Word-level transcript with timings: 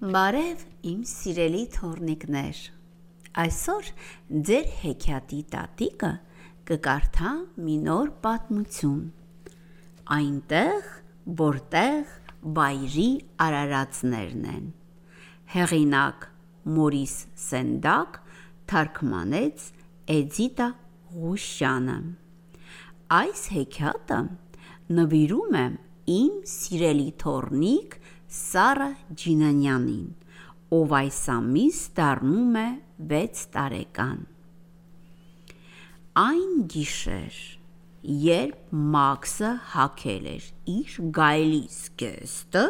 Բարև 0.00 0.62
իմ 0.88 1.00
սիրելի 1.04 1.58
թորնիկներ։ 1.74 2.58
Այսօր 3.42 3.88
ձեր 4.48 4.68
հեքիաթի 4.80 5.40
տատիկը 5.52 6.08
կկարդա 6.70 7.32
մի 7.66 7.74
նոր 7.82 8.12
պատմություն։ 8.22 9.02
Այնտեղ, 10.16 10.88
որտեղ 11.42 12.14
վայրի 12.56 13.06
արարածներն 13.44 14.46
են։ 14.54 14.64
Հեղինակ 15.56 16.24
Մորիս 16.78 17.16
Սենդակ, 17.44 18.16
թարգմանեց 18.72 19.66
Էդիտա 20.16 20.70
Ղուշյանը։ 21.18 21.98
Այս 23.20 23.44
հեքիաթը 23.58 24.22
նվիրում 24.96 25.60
եմ 25.66 25.76
իմ 26.16 26.40
սիրելի 26.56 27.10
թորնիկ 27.20 28.00
Սարա 28.30 28.86
Ջինանյանին, 29.20 30.10
ով 30.76 30.92
այս 31.00 31.16
ամիս 31.34 31.78
դառնում 31.96 32.58
է 32.60 32.68
6 33.12 33.40
տարեկան։ 33.56 34.20
Այն 36.22 36.52
գիշեր, 36.74 37.40
երբ 38.26 38.76
Մաքսը 38.94 39.50
հակել 39.72 40.30
էր 40.34 40.46
իր 40.76 40.94
գայլից 41.18 41.80
գեստը 42.04 42.64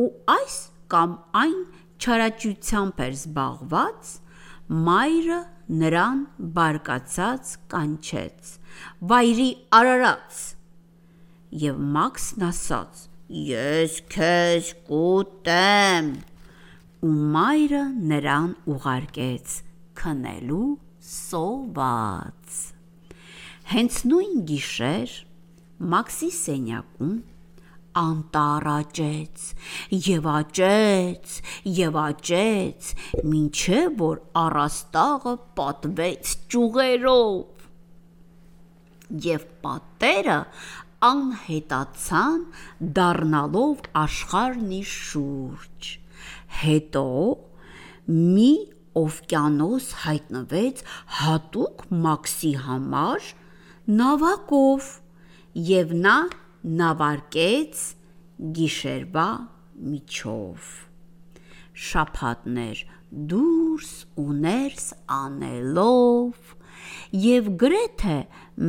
ու 0.00 0.08
այս 0.38 0.56
կամ 0.96 1.14
այն 1.42 1.60
չարաճությամբ 2.00 3.06
էր 3.10 3.14
զբաղված, 3.20 4.16
մայրը 4.88 5.40
նրան 5.84 6.26
բարկացած 6.56 7.56
կանչեց. 7.76 8.56
«Վայրի 9.04 9.50
արարած»։ 9.76 10.44
Եվ 11.68 11.88
Մաքսն 12.00 12.44
ասաց. 12.48 13.08
Ես 13.32 13.94
քեզ 14.12 14.66
կուտեմ։ 14.84 16.08
Ու 17.08 17.12
մայրը 17.32 17.80
նրան 18.10 18.50
ուղարկեց 18.74 19.54
քնելու 19.96 20.66
սոված։ 21.10 22.58
Հենց 23.72 23.96
նույն 24.10 24.42
գիշեր 24.50 25.14
Մաքսի 25.94 26.28
սենյակում 26.42 27.14
անտառ 28.02 28.68
աճեց 28.74 29.48
եւ 30.10 30.28
աճեց 30.34 31.40
եւ 31.80 31.98
աճեց 32.04 32.92
մինչեւ 33.32 33.98
որ 34.04 34.22
առաստաղը 34.44 35.34
պատվեց 35.56 36.36
ճյուղերով 36.52 37.66
եւ 39.32 39.50
պատերը 39.64 40.38
անհետացան 41.08 42.44
դառնալով 42.98 43.86
աշխարհն 44.02 44.74
իր 44.78 44.90
շուրջ։ 44.92 45.88
Հետո 46.62 47.06
մի 48.12 48.52
օվկիանոս 49.02 49.88
հայտնվեց 50.02 50.84
հատուկ 51.22 51.84
Մաքսի 52.06 52.52
համար 52.66 53.28
նավակով 54.02 54.90
եւ 55.72 55.94
նա 56.04 56.16
նավարկեց 56.82 57.82
գիշերվա 58.58 59.28
միջով 59.92 60.70
շափատներ 61.88 62.84
դուրս 63.32 63.90
ու 64.22 64.36
ներս 64.44 64.86
անելով 65.16 66.54
եւ 67.24 67.50
գրեթե 67.62 68.18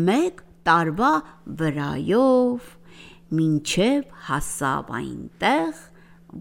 մեկ 0.09 0.43
տարվա 0.67 1.13
վրայով 1.59 2.69
մինչև 3.33 4.13
հասավ 4.27 4.91
այնտեղ, 4.99 5.81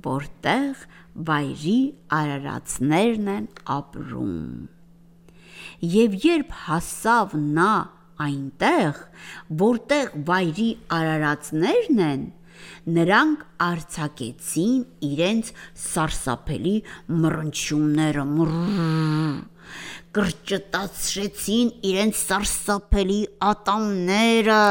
որտեղ 0.06 0.84
վայրի 1.28 1.81
արարածներն 2.19 3.33
են 3.33 3.48
ապրում։ 3.77 4.37
Եվ 5.95 6.15
երբ 6.25 6.55
հասավ 6.67 7.34
նա 7.59 7.73
այնտեղ, 8.27 9.00
որտեղ 9.62 10.12
վայրի 10.28 10.69
արարածներն 10.99 12.03
են, 12.06 12.25
նրանք 12.96 13.44
արձակեցին 13.66 14.80
իրենց 15.08 15.52
սարսափելի 15.84 16.74
մռնչյունները, 17.22 18.26
կրճտացրեցին 20.12 21.68
իրենց 21.92 22.18
սարսափելի 22.22 23.20
ատամները, 23.52 24.64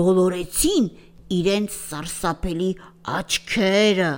ոլորեցին 0.00 0.88
իրենց 1.40 1.76
սարսափելի 1.76 2.70
աչքերը 3.16 4.10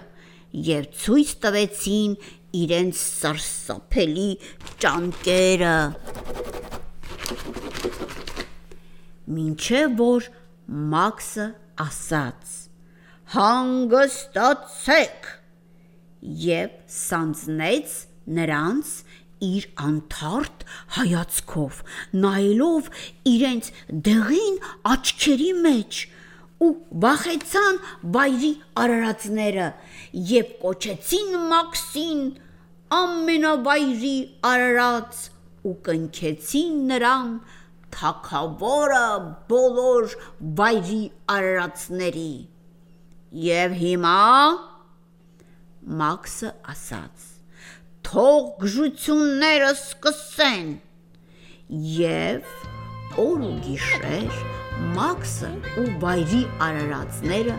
եւ 0.68 0.86
ցույց 1.02 1.34
տվեցին 1.44 2.16
իրենց 2.62 3.02
սարսափելի 3.02 4.28
ճանկերը։ 4.82 5.76
Մինչև 9.32 9.96
որ 10.02 10.28
Մաքսը 10.72 11.46
ասաց. 11.84 12.52
«Հանգստացեք» 13.32 15.28
եւ 16.42 16.74
սանձնեց 16.96 17.94
նրանց 18.38 18.92
իր 19.42 19.66
անթարթ 19.84 20.64
հայացքով, 20.96 21.78
նայելով 22.24 22.90
իրենց 23.32 23.70
դեղին 24.08 24.58
աչքերի 24.92 25.52
մեջ, 25.66 26.02
ու 26.62 26.70
վախեցան 27.04 27.78
վայրի 28.14 28.52
արարածները 28.82 29.68
եւ 30.32 30.52
կոչեցին 30.62 31.32
Մաքսին 31.52 32.20
ամենավայրի 32.98 34.16
արարած 34.52 35.22
ու 35.68 35.74
կնքեցին 35.88 36.78
նրան 36.92 37.32
թագավորը 37.96 39.06
բոլոր 39.52 40.16
վայրի 40.60 41.02
արարածների։ 41.34 42.32
Եվ 43.46 43.76
հիմա 43.82 44.16
Մաքսը 46.02 46.50
ասաց. 46.72 47.28
Թող 48.06 48.48
գժությունները 48.62 49.70
սկսեն։ 49.76 50.72
Եվ 51.98 52.50
օր 53.22 53.46
ու 53.48 53.54
գիշեր 53.66 54.36
Մաքսը 54.96 55.50
ու 55.82 55.86
վայրի 56.02 56.42
արարածները 56.66 57.56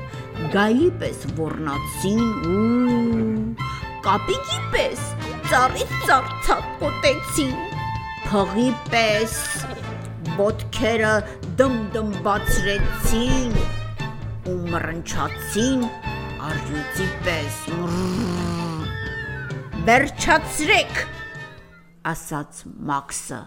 գայլի 0.54 0.90
պես 1.02 1.26
ոռնացին 1.38 2.24
ու 2.54 3.70
կապիկի 4.08 4.60
պես 4.74 5.04
ծառից 5.52 5.94
ծառ 6.08 6.32
ցապոտեցին 6.48 7.54
փողի 8.28 8.70
պես 8.90 9.38
ոտքերը 10.34 11.10
դմդմբացրեցին 11.60 13.52
ու 14.50 14.56
մռնչացին 14.74 15.84
արյուծի 16.48 17.08
պես. 17.26 17.60
Վերջացրեք 19.90 21.04
ասաց 22.14 22.64
Մաքսը 22.90 23.42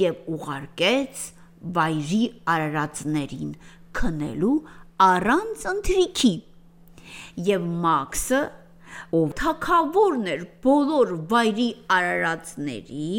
եւ 0.00 0.30
ուղարկեց 0.36 1.26
վայրի 1.76 2.22
արարածներին 2.54 3.52
քնելու 4.00 4.54
առանց 5.10 5.66
ընթրիքի 5.74 6.32
եւ 7.50 7.68
Մաքսը 7.84 8.40
ով 9.20 9.36
թակավորն 9.42 10.32
էր 10.32 10.48
բոլոր 10.64 11.14
վայրի 11.34 11.68
արարածների 11.98 13.12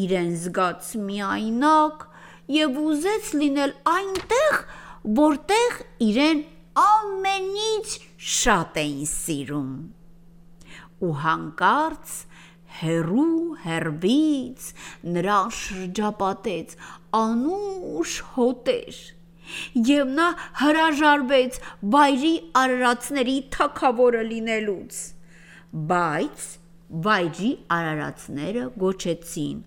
իրեն 0.00 0.32
զգաց 0.44 0.90
միայնակ 1.08 2.04
եւ 2.54 2.78
ուզեց 2.84 3.30
լինել 3.40 3.74
այնտեղ 3.94 4.60
որտեղ 5.18 5.80
իրեն 6.08 6.44
ամենից 6.84 7.98
շատ 8.34 8.78
էին 8.82 9.10
սիրում 9.10 9.74
ու 11.04 11.12
հանկարծ 11.24 12.14
հերու 12.78 13.40
հերվից 13.64 14.70
նրա 15.16 15.40
շրջապատեց 15.58 16.72
անուշ 17.18 18.14
հոտեր 18.36 19.02
եւ 19.90 20.10
նա 20.18 20.28
հրաժարվեց 20.62 21.58
վայրի 21.94 22.32
արարածների 22.60 23.36
թակավորը 23.56 24.22
լինելուց 24.30 25.00
բայց 25.92 26.48
վայրի 27.06 27.52
արարածները 27.76 28.64
գոչեցին 28.84 29.62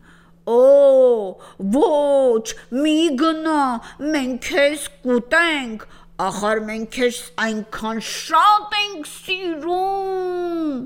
Օ, 0.48 1.36
ոչ, 1.76 2.46
մի 2.72 3.00
գնա, 3.20 3.64
մենք 4.00 4.46
քեզ 4.48 4.86
կուտենք, 5.04 5.84
ախար 6.24 6.62
մենք 6.70 6.94
քեզ 6.98 7.20
այնքան 7.46 8.00
շատ 8.10 8.78
ենք 8.78 9.10
սիրում։ 9.12 10.78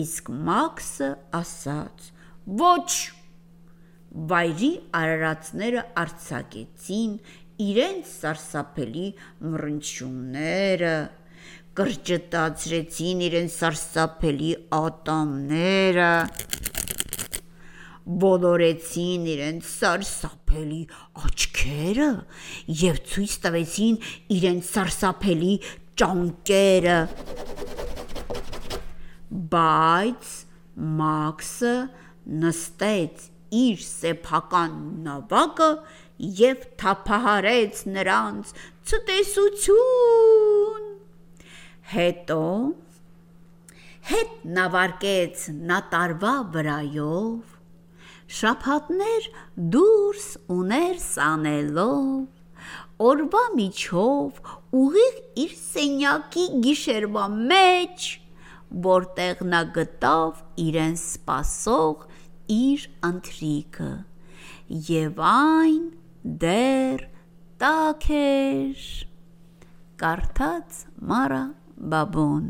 Իսկ 0.00 0.30
Մաքսը 0.48 1.10
ասաց. 1.40 2.08
Ոչ։ 2.62 2.90
Վայրի 4.32 4.72
արարածները 4.96 5.84
արցակեցին 6.06 7.14
իրենց 7.66 8.10
սարսափելի 8.16 9.06
մռնչյունները, 9.52 10.96
կրճտացրեցին 11.76 13.24
իրեն 13.28 13.50
սարսափելի 13.52 14.52
ատամները, 14.80 16.12
բոլորեցին 18.06 19.24
իրենց 19.32 19.66
սարսափելի 19.66 20.82
աչքերը 21.26 22.10
եւ 22.82 23.00
ցույց 23.12 23.32
տվեցին 23.46 23.96
իրենց 24.36 24.68
սարսափելի 24.76 25.54
ճանկերը։ 26.02 26.98
Բայց 29.56 30.30
Մաքսը 31.00 31.74
նստեց 32.46 33.26
իր 33.56 33.82
սեփական 33.88 34.78
նավակը 35.06 35.70
եւ 36.44 36.64
թափահարեց 36.82 37.82
նրանց 37.96 38.54
ցտեսություն։ 38.90 40.86
Հետո 41.96 42.42
հետ 44.12 44.32
նավարկեց 44.56 45.44
նատարվա 45.72 46.34
վրայով, 46.54 47.55
շապատներ 48.26 49.26
դուրս 49.74 50.24
ու 50.50 50.62
ներս 50.70 51.06
անելով 51.22 53.04
օրվա 53.06 53.42
միջով 53.54 54.40
ուղիղ 54.80 55.16
իր 55.42 55.52
սենյակի 55.60 56.46
գիշերվա 56.64 57.24
մեջ, 57.52 58.06
որտեղ 58.86 59.42
նա 59.52 59.62
գտավ 59.76 60.42
իրեն 60.64 60.96
սպասող 61.00 62.06
իր 62.56 62.86
ընթրիքը, 63.10 63.90
եւ 64.90 65.24
այն 65.30 65.82
դեռ 66.44 67.08
տաք 67.62 68.08
էր։ 68.20 68.86
Կարդաց 70.02 70.80
Մարա 71.12 71.44
Բաբոն 71.92 72.48